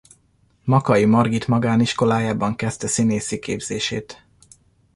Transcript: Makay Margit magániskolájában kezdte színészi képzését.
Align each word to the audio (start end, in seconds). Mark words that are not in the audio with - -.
Makay 0.63 1.05
Margit 1.05 1.47
magániskolájában 1.47 2.55
kezdte 2.55 2.87
színészi 2.87 3.39
képzését. 3.39 4.25